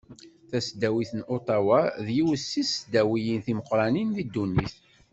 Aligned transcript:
Tasdawit 0.49 1.11
n 1.19 1.21
Uṭawa 1.35 1.79
d 2.05 2.07
yiwet 2.15 2.41
seg 2.45 2.65
tesdawiyin 2.67 3.39
timeqqranin 3.45 4.09
di 4.17 4.23
ddunit. 4.27 4.75